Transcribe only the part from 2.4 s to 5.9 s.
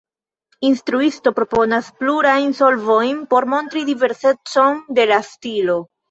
solvojn por montri diversecon de la stilo.